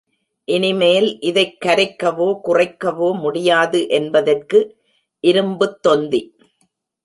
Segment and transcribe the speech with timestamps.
[0.47, 4.59] இனிமேல் இதைக் கரைக்கவோ குறைக்கவோ முடியாது என்பதற்கு
[5.23, 6.21] இரும்புத் தொந்தி!